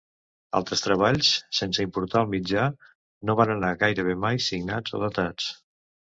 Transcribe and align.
Altres 0.59 0.79
treballs, 0.85 1.29
sense 1.57 1.85
importar 1.87 2.23
el 2.25 2.31
mitjà, 2.31 2.65
no 3.31 3.37
van 3.41 3.53
anar 3.59 3.71
gairebé 3.85 4.19
mai 4.27 4.43
signats 4.49 4.99
o 5.01 5.05
datats. 5.07 5.55